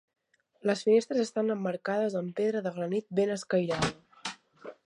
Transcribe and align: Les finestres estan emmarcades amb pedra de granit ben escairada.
Les 0.69 0.79
finestres 0.85 1.19
estan 1.25 1.55
emmarcades 1.57 2.17
amb 2.23 2.35
pedra 2.41 2.65
de 2.69 2.75
granit 2.81 3.07
ben 3.21 3.35
escairada. 3.39 3.95